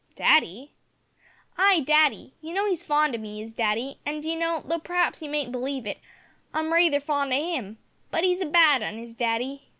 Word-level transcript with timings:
"Daddy?" 0.15 0.71
"Ay, 1.59 1.81
daddy. 1.81 2.33
You 2.41 2.55
know 2.55 2.65
he's 2.67 2.81
fond 2.83 3.13
o' 3.13 3.19
me, 3.19 3.39
is 3.39 3.53
daddy, 3.53 3.99
and, 4.03 4.23
d'ye 4.23 4.33
know, 4.33 4.63
though 4.65 4.79
p'r'aps 4.79 5.21
you 5.21 5.29
mayn't 5.29 5.51
believe 5.51 5.85
it, 5.85 5.99
I'm 6.55 6.73
raither 6.73 6.99
fond 6.99 7.31
o' 7.31 7.35
him; 7.55 7.77
but 8.09 8.23
'e's 8.23 8.41
a 8.41 8.47
bad 8.47 8.81
'un, 8.81 8.97
is 8.97 9.13
daddy. 9.13 9.61